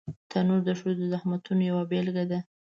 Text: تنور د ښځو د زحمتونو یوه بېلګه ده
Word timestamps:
تنور 0.29 0.59
د 0.67 0.69
ښځو 0.79 0.93
د 0.99 1.01
زحمتونو 1.13 1.61
یوه 1.69 1.83
بېلګه 1.91 2.23
ده 2.31 2.39